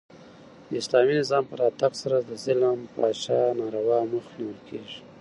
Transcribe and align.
د 0.67 0.69
اسلامي 0.81 1.13
نظام 1.21 1.43
په 1.49 1.55
راتګ 1.61 1.91
سره 2.01 2.17
د 2.21 2.29
ظلم، 2.43 2.79
فحشا 2.93 3.39
او 3.49 3.53
ناروا 3.59 3.99
مخ 4.11 4.25
نیول 4.37 4.59
کیږي. 4.67 4.97